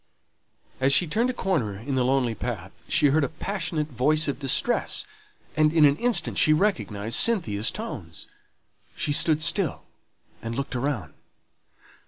[0.79, 4.39] As she turned a corner in the lonely path, she heard a passionate voice of
[4.39, 5.05] distress;
[5.55, 8.25] and in an instant she recognized Cynthia's tones.
[8.95, 9.83] She stood still
[10.41, 11.13] and looked around.